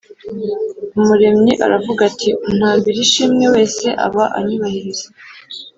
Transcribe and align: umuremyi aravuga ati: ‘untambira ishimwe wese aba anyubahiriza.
umuremyi 0.99 1.53
aravuga 1.65 2.01
ati: 2.09 2.29
‘untambira 2.49 2.99
ishimwe 3.05 3.45
wese 3.53 3.85
aba 4.05 4.23
anyubahiriza. 4.37 5.07